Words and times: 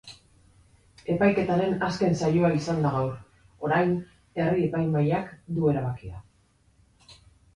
Epaiketaren 1.15 1.75
azken 1.87 2.15
saioa 2.21 2.49
izan 2.59 2.79
da 2.85 2.93
gaur, 2.95 3.11
orain 3.67 3.93
herri-epaimahaiak 4.45 5.29
du 5.59 5.69
erabakia. 5.73 6.23